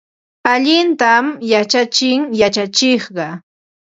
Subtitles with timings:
[0.53, 3.25] Allintam yachachin yachachiqqa.